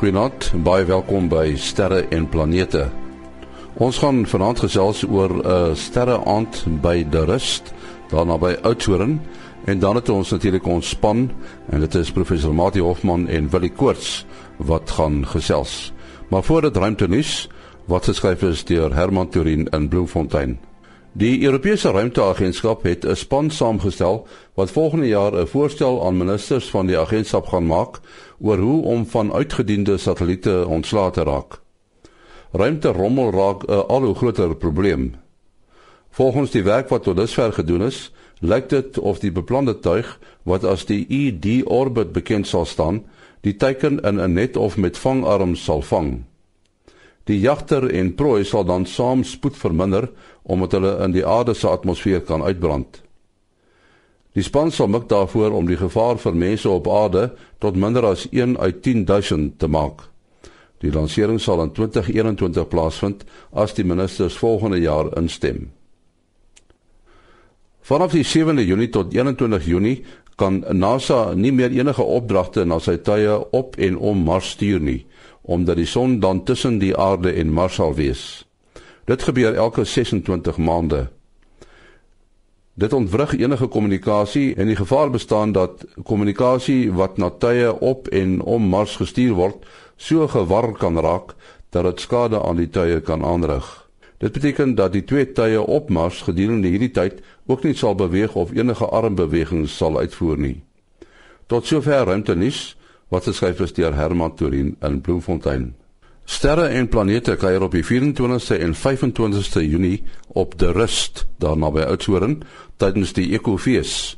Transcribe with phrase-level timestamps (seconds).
[0.00, 2.86] Goeienaand, baie welkom by Sterre en Planete.
[3.84, 7.74] Ons gaan vanaand gesels oor 'n uh, sterreaand by De Rust,
[8.08, 9.20] daarna by Oudtshoorn
[9.64, 11.28] en dan het ons natuurlik ons span
[11.68, 14.24] en dit is professor Mati Hofman en Willie Koorts
[14.56, 15.92] wat gaan gesels.
[16.30, 17.48] Maar voor dit ruimte nuus
[17.84, 20.69] wat geskryf is deur Herman Turin in Bloemfontein.
[21.12, 26.86] Die Europese Ruimteagentskap het 'n span saamgestel wat volgende jaar 'n voorstel aan ministers van
[26.86, 28.00] die agentskap gaan maak
[28.40, 31.60] oor hoe om van uitgediende satelliete ontslae te raak.
[32.52, 35.14] Ruimterommel raak 'n al hoe groter probleem.
[36.10, 40.64] Volgens die werk wat tot dusver gedoen is, lyk dit of die beplande tuig wat
[40.64, 43.04] as die ED orbit bekend sal staan,
[43.40, 46.29] die teiken in 'n net of met vangarms sal vang.
[47.30, 50.08] Die jagter en prooi sal dan saam spoed verminder
[50.42, 53.02] omdat hulle in die aarde se atmosfeer kan uitbrand.
[54.34, 57.28] Die span sal mik daarvoor om die gevaar vir mense op aarde
[57.62, 60.08] tot minder as 1 uit 10000 te maak.
[60.82, 65.68] Die lansering sal in 2021 plaasvind as die ministers volgende jaar instem.
[67.86, 70.02] Vanaf die 7de Junie tot 21 Junie
[70.36, 75.04] kan NASA nie meer enige opdragte na sy tuie op en om Mars stuur nie
[75.42, 78.46] omdat die son dan tussen die aarde en Mars sal wees.
[79.04, 81.08] Dit gebeur elke 26 maande.
[82.74, 88.40] Dit ontwrig enige kommunikasie en die gevaar bestaan dat kommunikasie wat na tye op en
[88.40, 91.34] om Mars gestuur word, so gewar kan raak
[91.70, 93.90] dat dit skade aan die tye kan aanrig.
[94.20, 98.34] Dit beteken dat die twee tye op Mars gedurende hierdie tyd ook nie sal beweeg
[98.34, 100.62] of enige armbewegings sal uitvoer nie.
[101.46, 102.76] Tot sover ruimte nuus
[103.10, 105.74] wat geskryf is deur Herman Turin in Bloemfontein.
[106.30, 111.82] Sterre en planete kuier op die 24ste en 25ste Junie op De Rust daar naby
[111.90, 112.42] Oudtshoorn
[112.78, 114.14] tydens die Ekofees.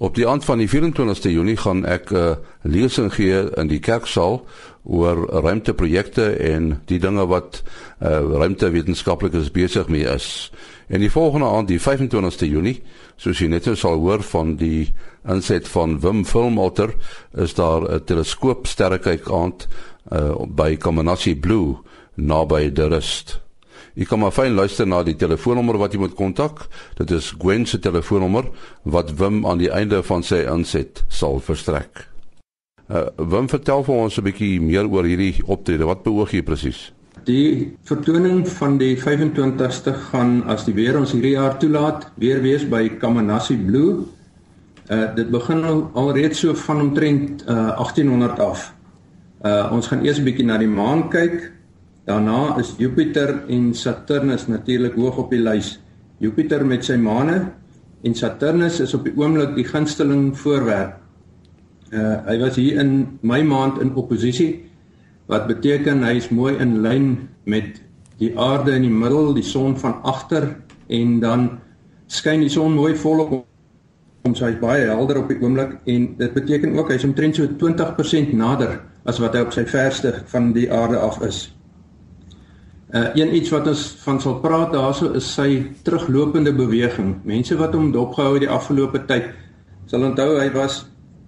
[0.00, 3.80] Op die aand van die 24ste Junie gaan ek 'n uh, lesing gee in die
[3.80, 4.46] kerksaal
[4.84, 10.50] oor ruimteprojekte en die dinge wat uh, ruimtewetenskaplikes besig mee is.
[10.88, 12.80] En die volgende aand, die 25ste Junie,
[13.20, 14.90] soos jy net nou sal hoor van die
[15.28, 16.94] inset van Wim Filmalter,
[17.36, 19.68] is daar 'n teleskoop sterrekyk aand
[20.12, 21.76] uh, by Kamanashi Blue
[22.14, 23.40] naby De Rust.
[23.94, 26.68] Jy kan maar fyn luister na die telefoonnommer wat jy moet kontak.
[26.96, 28.50] Dit is Gwen se telefoonnommer
[28.82, 32.09] wat Wim aan die einde van sy inset sal verstrek.
[32.90, 35.86] Uh, Wim vertel vir ons 'n bietjie meer oor hierdie optrede.
[35.86, 36.92] Wat beoog jy presies?
[37.24, 42.64] Die vertoning van die 25ste gaan as die weer ons hierdie jaar toelaat, weer wees
[42.64, 44.06] by Kamanassi Blue.
[44.90, 48.74] Uh dit begin al, alreeds so van omtrent uh 1800 af.
[49.44, 51.52] Uh ons gaan eers 'n bietjie na die maan kyk.
[52.06, 55.78] Daarna is Jupiter en Saturnus natuurlik hoog op die lys.
[56.18, 57.52] Jupiter met sy maane
[58.02, 61.00] en Saturnus is op die oomblik die gunsteling voorwerp.
[61.90, 64.50] Uh hy was hier in my maand in oppositie
[65.30, 67.80] wat beteken hy is mooi in lyn met
[68.20, 70.52] die aarde in die middel, die son van agter
[70.86, 71.46] en dan
[72.06, 73.40] skyn die son mooi volop
[74.26, 78.34] om sy baie helder op die oomblik en dit beteken ook hy's omtrent so 20%
[78.36, 78.76] nader
[79.08, 81.48] as wat hy op sy verste van die aarde af is.
[82.90, 87.16] Uh een iets wat ons van sal praat daarso is sy teruglopende beweging.
[87.24, 89.30] Mense wat hom dopgehou het die afgelope tyd
[89.90, 90.84] sal onthou hy was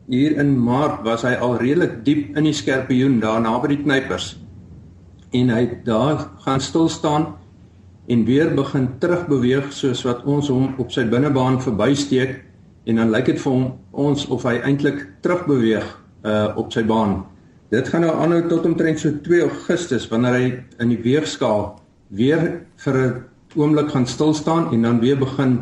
[0.08, 4.34] hier in Maart was hy al redelik diep in die skerpioen daar naby die knypers.
[5.32, 7.34] En hy daar gaan stil staan
[8.10, 12.40] en weer begin terugbeweeg soos wat ons hom op sy binnebaan verbysteek
[12.90, 15.86] en dan lyk dit vir hom ons of hy eintlik terugbeweeg
[16.26, 17.22] uh op sy baan.
[17.72, 20.48] Dit gaan nou aanhou tot omtrent so 2 Augustus wanneer hy
[20.82, 21.78] in die weegskaal
[22.10, 22.42] weer
[22.84, 23.14] vir 'n
[23.56, 25.58] oomblik gaan stil staan en dan weer begin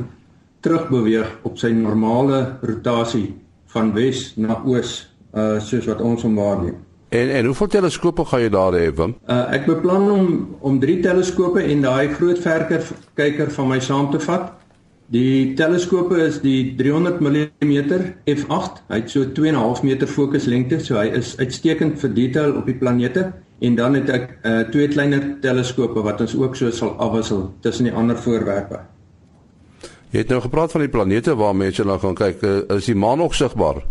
[0.61, 3.35] terugbeweeg op sy normale rotasie
[3.75, 6.79] van wes na oos uh soos wat ons hom waarneem.
[7.11, 9.17] En en hoeveel teleskope gaan jy daar hê, Wim?
[9.27, 10.27] Uh ek beplan om
[10.61, 12.85] om 3 teleskope en daai groot verker
[13.19, 14.53] kyker van my saam te vat.
[15.11, 17.73] Die teleskope is die 300 mm
[18.31, 18.83] f8.
[18.93, 23.33] Hy het so 2.5 meter fokuslengte, so hy is uitstekend vir detail op die planete.
[23.59, 27.91] En dan het ek uh twee kleiner teleskope wat ons ook so sal afwissel tussen
[27.91, 28.85] die ander voorwerpe.
[30.11, 32.43] Jy het nou gepraat van die planete waar mense nou gaan kyk.
[32.43, 33.85] Eh, is die maan nog sigbaar?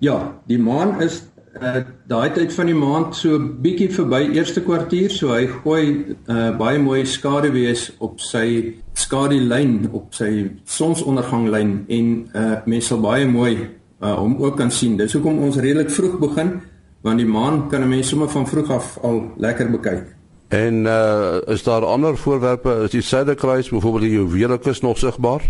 [0.00, 1.22] Ja, die maan is
[1.54, 6.48] uh daai tyd van die maand so bietjie verby eerste kwartier, so hy gooi uh
[6.58, 13.54] baie mooi skaduwees op sy skadulyn op sy sonsonderganglyn en uh mense sal baie mooi
[14.02, 14.96] uh hom ook kan sien.
[14.96, 16.56] Dis hoekom ons redelik vroeg begin
[17.04, 20.13] want die maan kan 'n mens sommer van vroeg af al lekker bekyk.
[20.48, 25.42] En uh is daar ander voorwerpe, is die Suiderkruis byvoorbeeld die Juwelikus nog sigbaar?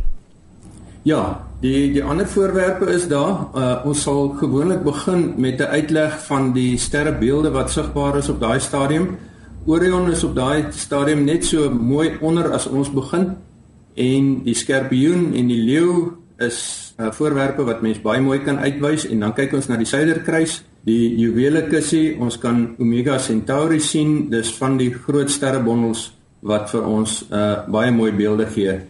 [1.02, 3.46] Ja, die die ander voorwerpe is daar.
[3.54, 8.40] Uh, ons sal gewoonlik begin met 'n uitleg van die sterrebeelde wat sigbaar is op
[8.40, 9.18] daai stadium.
[9.66, 13.36] Orion is op daai stadium net so mooi onder as ons begin
[13.94, 16.58] en die skorpioen en die leeu is
[16.98, 20.62] uh, voorwerpe wat mens baie mooi kan uitwys en dan kyk ons na die suiderkruis,
[20.84, 26.12] die juwele kussie, ons kan Omega Centauri sien, dis van die groot sterrebondels
[26.44, 28.80] wat vir ons uh, baie mooi beelde gee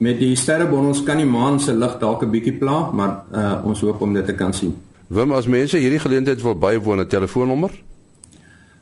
[0.00, 3.80] met die sterrebondels kan die maan se lig dalk 'n bietjie pla, maar uh, ons
[3.80, 4.74] hoop om dit te kan sien.
[5.08, 7.70] Wim as mense hierdie geleentheid wil bywoon, 'n telefoonnommer?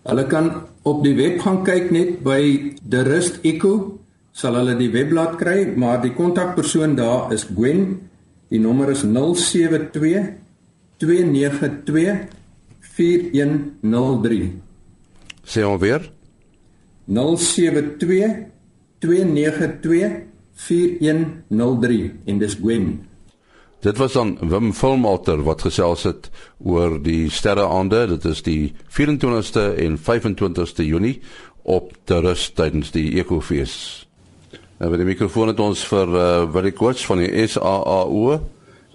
[0.02, 0.52] Hulle kan
[0.82, 3.99] op die web gaan kyk net by The Rust Echo
[4.32, 8.08] sal hulle die webblad kry, maar die kontakpersoon daar is Gwen.
[8.49, 10.31] Die nommer is 072
[10.96, 12.28] 292
[12.99, 14.53] 4103.
[15.47, 16.11] Sê hom weer.
[17.06, 18.49] 072
[18.99, 20.25] 292
[20.59, 22.89] 4103 en dis Gwen.
[23.87, 26.27] Dit was dan Wim Filmalter wat gesels het
[26.59, 28.06] oor die sterreaande.
[28.17, 31.21] Dit is die 24ste en 25ste Junie
[31.62, 34.09] op Terrus tydens die Ekofees.
[34.83, 38.41] En by die mikrofoon het ons vir uh, Willie Koorts van die SAAO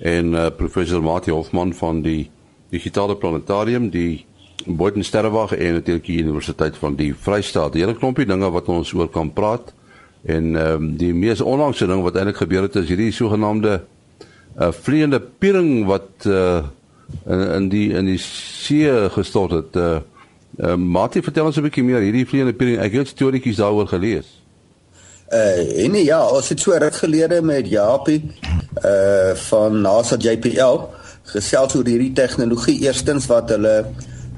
[0.04, 2.33] en uh, professor Mati Hofman van die
[2.74, 4.26] Digitale Planetarium, die
[4.66, 7.74] Boden Sterrewag en natuurlik die Universiteit van die Vrystaat.
[7.74, 9.74] Die hele klompie dinge wat ons oor kan praat.
[10.24, 14.72] En ehm um, die mees onlangse ding wat eintlik gebeur het is hierdie sogenaamde uh,
[14.72, 16.64] vleiende piering wat uh,
[17.28, 19.76] in in die in die see gestort het.
[19.76, 20.00] Uh,
[20.64, 22.80] uh, Mati, vertel ons 'n bietjie meer hierdie vleiende piering.
[22.80, 24.40] Ek het storieetjies daaroor gelees.
[25.34, 28.22] Uh en nee, ja, ons het so ruk gelede met Japie
[28.86, 30.88] uh van NASA JPL
[31.32, 32.82] gesels oor hierdie tegnologie.
[32.84, 33.76] Eerstens wat hulle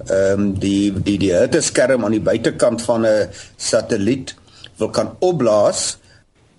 [0.06, 4.36] ehm um, die die die hitteskerm aan die buitekant van 'n satelliet
[4.78, 5.98] wil kan opblaas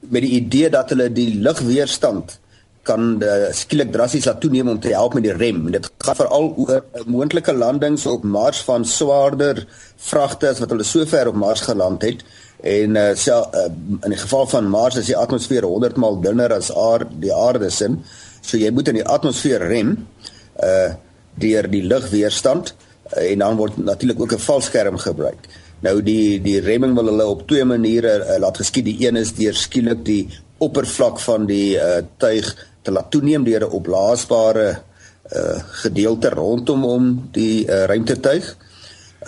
[0.00, 2.38] met die idee dat hulle die lugweerstand
[2.86, 5.64] kan uh, skielik drasties laat toeneem om te help met die rem.
[5.74, 9.64] Dit gaan veral oor uh, moontlike landings op Mars van swaarder
[10.08, 12.22] vragte as wat hulle sover op Mars geland het.
[12.62, 13.66] En uh, so, uh,
[14.06, 17.70] in die geval van Mars is die atmosfeer 100 maal dunner as aard, die aarde
[17.74, 17.90] se.
[18.40, 19.96] So jy moet in die atmosfeer rem
[20.62, 20.94] uh
[21.36, 22.74] deur die lugweerstand
[23.12, 25.48] uh, en dan word natuurlik ook 'n valskerm gebruik.
[25.80, 28.84] Nou die die remming wil hulle op twee maniere uh, laat geskied.
[28.84, 33.66] Die een is deur skielik die oppervlak van die uh, tuig te laat toeneem deur
[33.66, 34.68] 'n opblaasbare
[35.32, 38.56] uh, gedeelte rondom om die uh, ruimtetuig.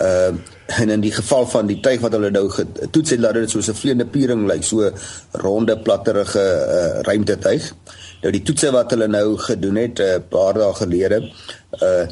[0.01, 0.33] Uh
[0.69, 3.69] en in die geval van die tuig wat hulle nou getoets het dat dit soos
[3.69, 4.91] 'n vleiende piering lyk, so
[5.31, 7.73] ronde platterige uh, ruimtetuig.
[8.21, 11.19] Nou die toetse wat hulle nou gedoen het 'n uh, paar dae gelede
[11.83, 12.07] uh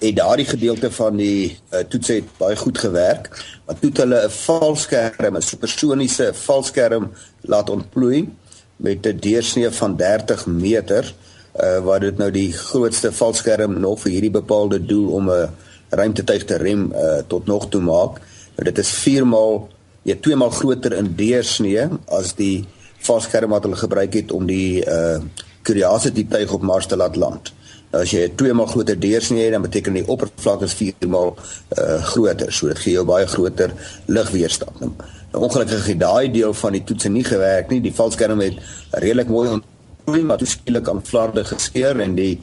[0.00, 3.28] het daardie gedeelte van die uh, toets het baie goed gewerk.
[3.66, 7.10] Maar toe het hulle 'n valskerm, 'n supersoniese valskerm
[7.40, 8.28] laat ontplooi
[8.76, 11.14] met 'n deursnee van 30 meter,
[11.60, 15.48] uh, wat dit nou die grootste valskerm nog vir hierdie bepaalde doel om 'n
[15.88, 18.20] ruimtetuig te rem uh, tot nog toe maak.
[18.56, 19.68] Nou dit is 4 maal,
[20.02, 22.64] ja, 2 maal groter in deursnee as die
[23.06, 25.18] valskerm wat hulle gebruik het om die uh,
[25.62, 27.52] Curiosity tuig op Mars te laat land.
[27.90, 31.98] As jy 2 maal groter deursnee het, dan beteken die oppervlak is 4 maal uh,
[32.12, 32.52] groter.
[32.54, 33.74] So dit gee jou baie groter
[34.06, 34.78] lugweerstand.
[34.80, 37.80] Nou, ongelukkig het daai deel van die toets nie gewerk nie.
[37.82, 42.38] Die valskerm het redelik mooi ontplooi, maar toe skielik aan flarde geskeur en die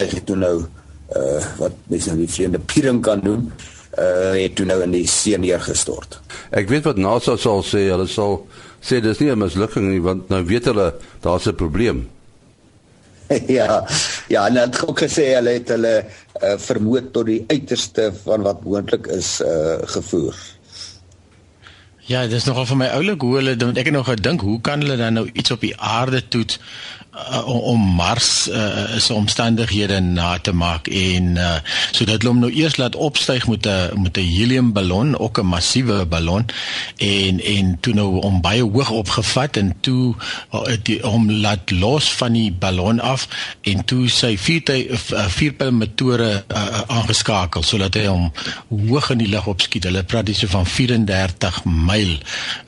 [0.00, 0.54] het toe nou
[1.16, 3.48] uh wat mens nou die vreemde piering kan doen,
[3.98, 6.20] uh het toe nou in die see neergestort.
[6.50, 8.44] Ek weet wat NASA sal sê, hulle sal
[8.80, 12.08] sê dis nie 'n mislukking nie, want nou weet hulle daar's 'n probleem.
[13.58, 13.86] ja,
[14.28, 16.04] ja, en het ook gesê hulle het hulle
[16.42, 20.34] uh, vermoed tot die uiterste van wat moontlik is uh, gevoer.
[22.10, 24.82] Ja, dit is nogal vir my oulik hoe hulle ek het nog gedink hoe kan
[24.82, 26.58] hulle dan nou iets op die aarde toets
[27.32, 31.58] uh, om Mars uh, se omstandighede na te maak en uh,
[31.90, 36.06] sodat hulle hom nou eers laat opstyg met 'n met 'n heliumballon, ook 'n massiewe
[36.06, 36.46] ballon
[36.96, 40.14] en en toe nou om baie hoog opgevat en toe
[40.52, 43.28] uh, hom laat los van die ballon af
[43.62, 48.32] en toe sy vierpyl motore uh, aangeskakel sodat hy hom
[48.88, 49.84] hoog in die lug opskiet.
[49.84, 52.16] Hulle praat so van 34 myl.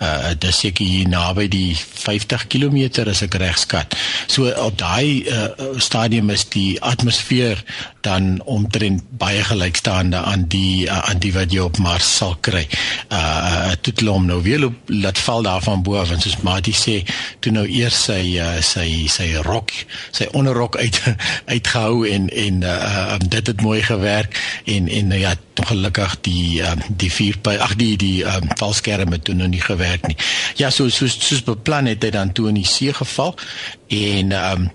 [0.02, 3.96] Uh, dis seker hier naby die 50 km as ek reg skat.
[4.42, 5.44] So op daai uh,
[5.78, 7.60] stadium is die atmosfeer
[8.02, 12.64] dan omtrent baie gelykstaande aan die uh, aan die wat jy op Mars sal kry.
[13.14, 16.96] Uh toe klom nou weer loop, laat val daarvan bo af en soos Mati sê,
[17.42, 19.70] toe nou eers sy uh, sy sy rok,
[20.10, 20.98] sy onderrok uit
[21.54, 24.34] uitgehou en en uh, um, dit het mooi gewerk
[24.66, 25.36] en en uh, ja,
[25.70, 30.10] gelukkig die um, die vier by ag die die um, valskerme toe nou nie gewerk
[30.10, 30.18] nie.
[30.58, 33.36] Ja, so so soos beplan het hy dan toe in die see geval
[33.92, 34.70] en ehm um,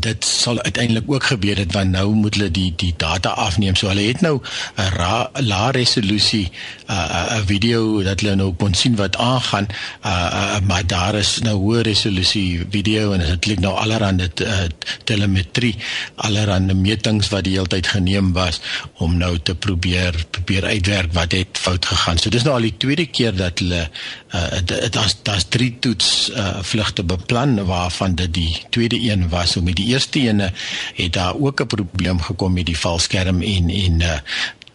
[0.00, 3.76] dit sal uiteindelik ook gebeur het want nou moet hulle die die data afneem.
[3.76, 4.40] So hulle het nou
[4.76, 6.50] 'n lae resolusie
[6.88, 9.66] 'n uh, 'n video dat hulle nou kon sien wat aangaan.
[10.04, 14.58] Uh, maar daar is nou hoë resolusie video en dit klink nou allerhande uh,
[15.04, 15.76] telemetrie,
[16.14, 18.60] allerhande metings wat die hele tyd geneem was
[18.94, 22.18] om nou te probeer probeer uitwerk wat het fout gegaan.
[22.18, 23.88] So dis nou al die tweede keer dat hulle
[24.34, 29.56] uh dit as daar's drie toets uh vlugte beplan waarvan dit die tweede een was
[29.56, 30.52] om die die eerste ene
[30.96, 34.18] het daar ook 'n probleem gekom met die valskerm en en uh,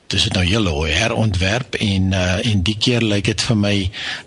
[0.09, 3.73] dis nou hele herontwerp en uh, en die keer lyk dit vir my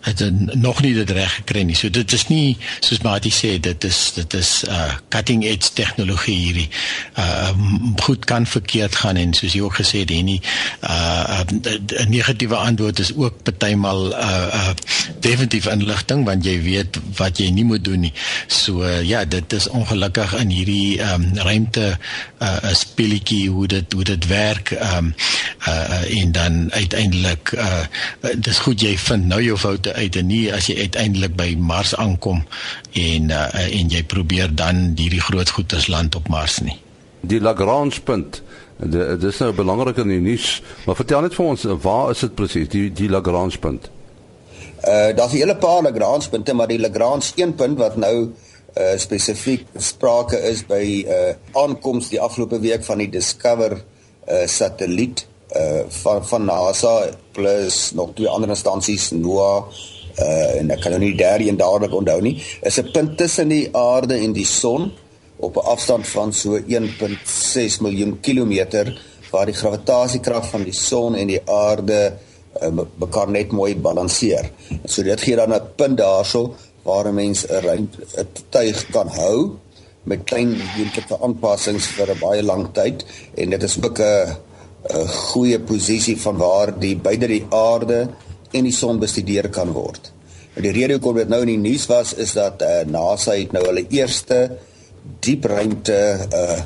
[0.07, 0.23] het
[0.55, 1.77] nog nie dit reg gekry nie.
[1.79, 6.37] So dit is nie soos Mati sê dit is dit is uh, cutting edge tegnologie
[6.39, 6.69] hierdie.
[7.19, 7.51] Uh,
[8.05, 10.41] goed kan verkeerd gaan en soos jy ook gesê het nie
[10.87, 14.75] uh 'n negatiewe antwoord is ook partymal uh, uh
[15.21, 18.13] definitief inligting want jy weet wat jy nie moet doen nie.
[18.47, 21.99] So uh, ja, dit is ongelukkig in hierdie um, ruimte
[22.39, 24.71] uh, 'n speletjie hoe dit hoe dit werk.
[24.71, 25.15] Um,
[25.67, 27.85] uh, uh, en dan uiteindelik uh,
[28.37, 31.95] dis goed jy vind nou jou foute uit en nie as jy uiteindelik by Mars
[31.95, 32.45] aankom
[32.93, 36.79] en uh, en jy probeer dan hierdie groot goeders land op Mars nie.
[37.21, 38.43] Die Lagrange punt
[38.83, 42.35] dit is nou belangrik in die nuus maar vertel net vir ons waar is dit
[42.39, 43.91] presies die die Lagrange punt?
[44.83, 48.33] Uh daar's 'n hele paar Lagrange punte maar die Lagrange 1 punt wat nou
[48.73, 53.77] uh spesifiek sprake is by uh aankoms die afgelope week van die Discover
[54.29, 59.65] uh satelliet uh van van NASA plus nog twee ander instansies NOAA
[60.19, 63.49] uh en ek kan nou nie derde een dadelik onthou nie is 'n punt tussen
[63.49, 64.93] die aarde en die son
[65.37, 68.93] op 'n afstand van so 1.6 miljoen kilometer
[69.31, 72.13] waar die gravitasiekrag van die son en die aarde
[72.63, 72.69] uh,
[73.01, 74.51] mekaar net mooi balanseer.
[74.85, 79.09] So dit gee dan 'n punt daarso waar 'n mens 'n ruimte 'n tuig kan
[79.09, 79.57] hou
[80.03, 83.05] met klein wetenskaplike aanpassings vir 'n baie lang tyd
[83.35, 84.37] en dit is ook 'n
[84.91, 88.09] 'n goeie posisie van waar die beide die aarde
[88.51, 90.13] en die son bestudeer kan word.
[90.55, 93.53] En die rede hoekom dit nou in die nuus was is dat uh, NASA het
[93.53, 94.59] nou hulle eerste
[95.25, 95.99] diep ruimte
[96.35, 96.61] uh,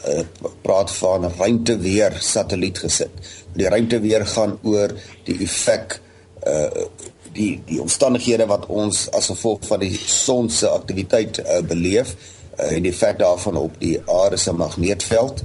[0.00, 0.24] uh
[0.62, 3.12] praat van ruimteweer satelliet gesit.
[3.52, 4.94] Die ruimteweer gaan oor
[5.28, 6.00] die effek
[6.46, 6.86] uh
[7.32, 12.16] die die omstandighede wat ons as gevolg van die son se aktiwiteit uh, beleef
[12.58, 15.44] uh, en die effek daarvan op die aarde se magneetveld.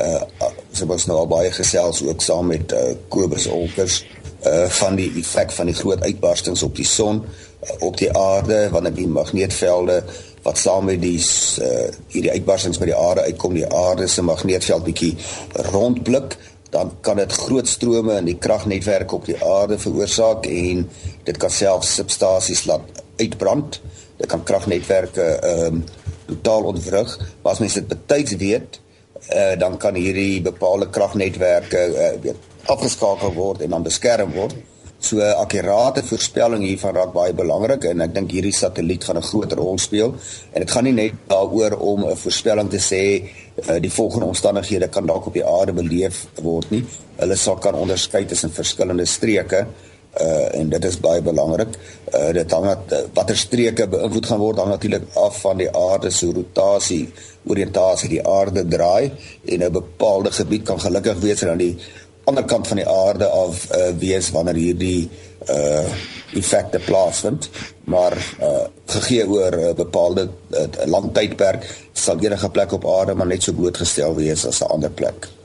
[0.00, 4.04] Uh uh so was nou al baie gesels ook saam met uh Kobus Olkers
[4.44, 8.68] uh van die effek van die groot uitbarstings op die son uh, op die aarde
[8.70, 10.02] wanneer die magneetvelde
[10.42, 14.84] wat saam met die uh hierdie uitbarstings by die aarde uitkom die aarde se magneetveld
[14.84, 15.14] bietjie
[15.72, 16.36] rondblik
[16.70, 20.88] dan kan dit groot strome in die kragnetwerk op die aarde veroorsaak en
[21.24, 23.80] dit kan selfs substasies laat uitbrand.
[24.16, 25.84] Dit kan kragnetwerke ehm um,
[26.26, 27.18] totaal ontwrig.
[27.42, 28.80] Maar as mens dit betyds weet
[29.34, 31.82] uh, dan kan hierdie bepaalde kragnetwerke
[32.24, 32.34] uh,
[32.66, 34.56] afgeskakel word en dan beskerm word.
[34.98, 39.28] So 'n akkurate voorspelling hiervan raak baie belangrik en ek dink hierdie satelliet gaan 'n
[39.30, 40.14] groot rol speel.
[40.52, 44.88] En dit gaan nie net daaroor om 'n voorspelling te sê uh, die volgende omstandighede
[44.88, 46.84] kan dalk op die aarde beleef word nie.
[47.16, 49.66] Hulle sal kan onderskei tussen verskillende streke
[50.20, 51.76] uh en dit is baie belangrik.
[52.14, 55.68] Uh dit hang dat uh, watter streke beïnvloed gaan word hang natuurlik af van die
[55.70, 57.04] aarde se rotasie,
[57.44, 58.10] oriëntasie.
[58.16, 59.12] Die aarde draai
[59.44, 61.76] en 'n bepaalde gebied kan gelukkig wees aan die
[62.24, 65.08] ander kant van die aarde af uh wees wanneer hierdie
[65.50, 65.86] uh
[66.34, 67.50] effekte plaasvind.
[67.84, 73.14] Maar uh gegee oor 'n uh, bepaalde uh, lang tydperk sal enige plek op aarde
[73.14, 75.35] maar net so blootgestel wees as 'n ander plek.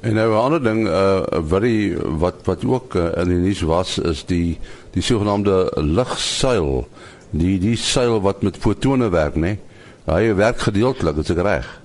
[0.00, 3.60] En nou 'n ander ding uh wat die wat wat ook uh, in die nuus
[3.60, 4.58] was is die
[4.90, 6.88] die sogenaamde ligseil.
[7.30, 9.58] Die die seil wat met fotone werk, né?
[10.04, 11.80] Hy werk gedeeltelik, is ek reg?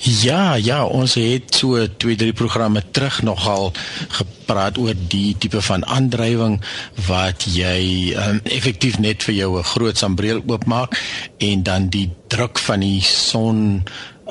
[0.00, 3.72] Ja, ja, ons het so twee drie programme terug nogal
[4.08, 6.60] gepraat oor die tipe van aandrywing
[7.08, 10.94] wat jy um, effektief net vir jou 'n groot sambreel oopmaak
[11.38, 13.82] en dan die druk van die son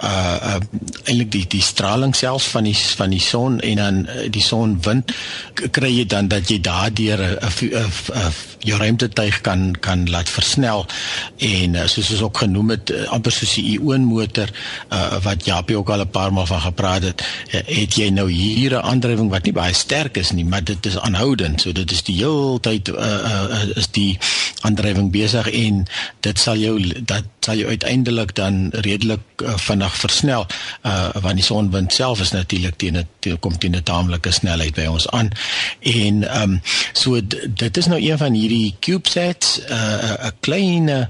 [0.03, 0.59] uh uh
[1.07, 4.77] eintlik die die straling self van die van die son en dan uh, die son
[4.81, 5.13] wind
[5.71, 10.85] kry jy dan dat jy daardeur 'n 'n jou ruimtetuig kan kan laat versnel
[11.37, 14.49] en uh, soos ons ook genoem het uh, amper soos die ionmotor
[14.89, 17.21] uh, wat Japie ook al 'n paar maal van gepraat het
[17.53, 20.85] uh, het jy nou hier 'n aandrywing wat nie baie sterk is nie maar dit
[20.85, 21.61] is aanhoudend.
[21.61, 24.17] So dit is die heeltyd uh, uh, is die
[24.67, 25.85] aandrywing besig en
[26.25, 26.75] dit sal jou
[27.05, 30.45] dat sal jou uiteindelik dan redelik uh, vinnig versnel
[30.83, 34.85] uh, want die sonwind self is natuurlik teen 'n kom teen 'n taamlike snelheid by
[34.85, 35.31] ons aan.
[35.79, 36.61] En um,
[36.93, 41.09] so dit is nou een van hierdie CubeSats 'n uh, 'n klein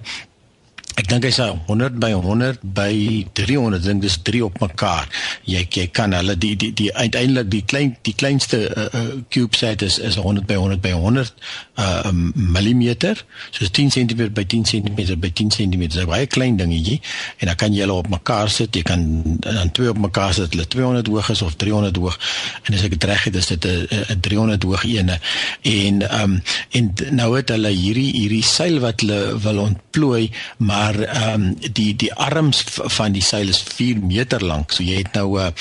[0.98, 2.94] Ek dink hy's 100 by 100 by
[3.38, 5.06] 300 dink dis 3 op mekaar.
[5.46, 9.86] Jy jy kan hulle die die die uiteindelik die klein die kleinste uh, uh, CubeSat
[9.86, 11.30] is is 100 by 100 by 100
[11.78, 13.14] uh millimeter.
[13.54, 15.84] So 10 cm by 10 cm by 10 cm.
[15.86, 16.98] Dis 'n baie klein dingetjie
[17.38, 18.74] en dan kan jy hulle op mekaar sit.
[18.74, 19.06] Jy kan
[19.46, 20.50] dan twee op mekaar sit.
[20.58, 22.18] Hulle 200 hoog is of 300 hoog.
[22.66, 23.86] En as ek dit reg het, is dit 'n
[24.18, 25.22] 'n 300 hoog ene.
[25.62, 26.42] En um
[26.74, 31.58] en nou het hulle hierdie hierdie seil wat hulle wil ontplooi, maar maar ehm um,
[31.72, 32.64] die die arms
[32.98, 34.72] van die seil is 4 meter lank.
[34.72, 35.54] So jy het nou 'n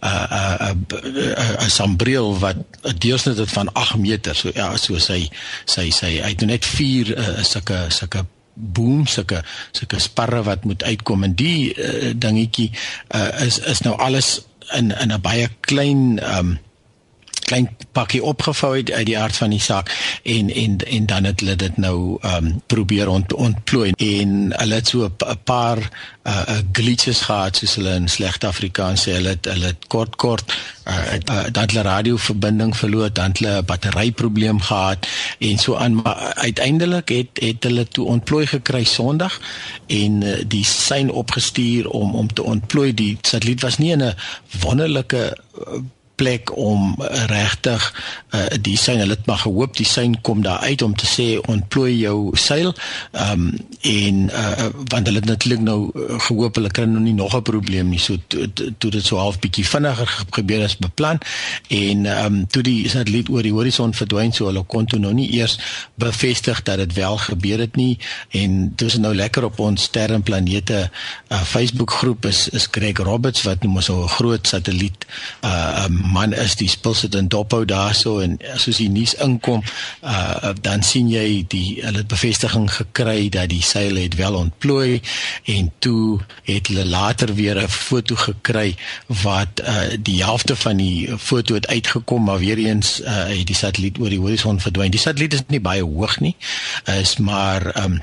[0.00, 4.34] 'n 'n 'n sambreel wat 'n deursnit het van 8 meter.
[4.34, 5.28] So ja, so sy
[5.64, 10.64] sy sy hy het nou net 4 uh, sulke sulke boom sulke sulke sparre wat
[10.64, 12.70] moet uitkom en die uh, dingetjie
[13.14, 14.40] uh, is is nou alles
[14.72, 16.58] in in 'n baie klein ehm um,
[17.44, 21.40] klein pakkie opgevou uit uit die aard van die saak en en en dan het
[21.40, 23.92] hulle dit nou ehm um, probeer ont, ontplooi.
[23.96, 25.78] En hulle het so 'n paar
[26.24, 29.12] uh glitches gehad soos hulle in slegte Afrikaans sê.
[29.12, 30.54] Hulle het hulle het kort kort
[30.88, 30.96] uh,
[31.30, 35.06] uh dan hulle radioverbinding verloor dan hulle 'n batteryprobleem gehad
[35.38, 35.94] en so aan.
[36.02, 39.40] Maar uiteindelik het het hulle toe ontplooi gekry Sondag
[39.86, 42.94] en uh, die sein opgestuur om om te ontplooi.
[42.94, 44.14] Die satelliet was nie in 'n
[44.60, 45.80] wonderlike uh,
[46.14, 47.86] plek om uh, regtig
[48.34, 51.26] uh, die sein hulle het maar gehoop die sein kom daar uit om te sê
[51.50, 52.74] ontplooi jou seil.
[53.12, 55.78] Um, en uh, want hulle het natuurlik nou
[56.28, 57.98] gehoop hulle kry nou nie nog 'n probleem nie.
[57.98, 61.18] So toe to, to dit so half bietjie vinniger gebeur as beplan.
[61.68, 65.30] En um, toe die satelliet oor die horison verdwyn so hulle kon toe nou nie
[65.32, 65.58] eers
[65.94, 67.98] bevestig dat dit wel gebeur het nie.
[68.30, 70.90] En dit is nou lekker op ons sterrenplanete
[71.28, 75.06] uh, Facebook groep is is Greg Roberts wat nou so 'n groot satelliet
[75.44, 79.62] uh, man is die spul sit in dophou daarso en soos die nuus inkom
[80.02, 85.00] uh, dan sien jy die hulle het bevestiging gekry dat die seil het wel ontplooi
[85.56, 88.76] en toe het hulle later weer 'n foto gekry
[89.22, 93.56] wat uh, die helfte van die foto het uitgekom maar weer eens uh, het die
[93.56, 94.90] satelliet oor die horison verdwyn.
[94.90, 96.36] Die satelliet is nie baie hoog nie
[96.84, 98.00] is maar um,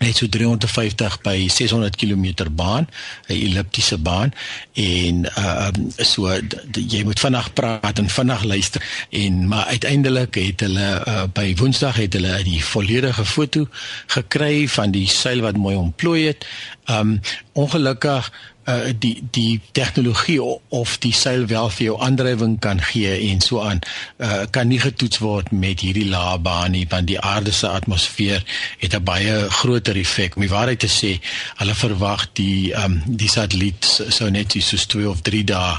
[0.00, 2.88] net so 350 by 600 km baan,
[3.28, 4.32] 'n elliptiese baan
[4.72, 6.32] en uh so
[6.72, 12.00] jy moet vinnig praat en vinnig luister en maar uiteindelik het hulle uh, by Woensdag
[12.00, 13.68] het hulle die volledige foto
[14.06, 16.46] gekry van die seil wat mooi ontplooi het.
[16.88, 17.20] Um
[17.52, 18.32] ongelukkig
[18.70, 23.60] uh, die die tegnologie of die seil wel vir jou aandrywing kan gee en so
[23.62, 23.82] aan
[24.18, 28.44] uh, kan nie getoets word met hierdie lae baan nie want die aarde se atmosfeer
[28.78, 30.36] het 'n baie groter effek.
[30.36, 31.12] Om die waarheid te sê
[31.60, 35.76] hulle verwag die um, die satelliet sou net soos 2 of 3 dae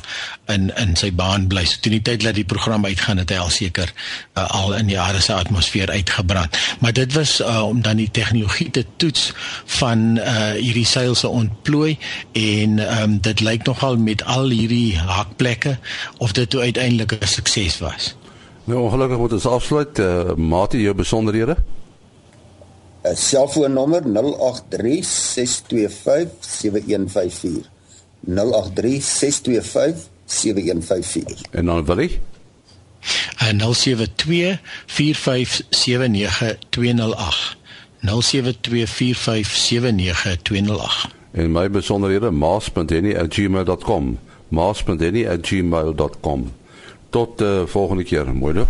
[0.53, 3.39] in in sy baan bly so teen die tyd dat die program uitgaan het hy
[3.41, 3.93] al seker
[4.35, 8.11] uh, al in die aarde se atmosfeer uitgebrand maar dit was uh, om dan die
[8.11, 9.31] tegnologie te toets
[9.79, 11.97] van uh, hierdie seil se ontplooi
[12.37, 15.77] en um, dit lyk nogal met al hierdie hakplekke
[16.17, 18.15] of dit toe uiteindelik 'n sukses was.
[18.63, 19.99] Nou ongelukkig moet ons afsluit.
[19.99, 21.55] Uh, Mate jou besonderhede.
[23.03, 24.11] 'n Selfoonnommer 0836257154.
[28.27, 28.31] 0836257154.
[31.51, 32.19] En dan wil ek
[33.41, 33.65] en 0724579208
[38.01, 38.09] 0724579208
[41.31, 46.51] en my besonderhede maas.henny@gmail.com maas.henny@gmail.com
[47.09, 48.35] tot uh, volgende keer.
[48.35, 48.67] Mooi loop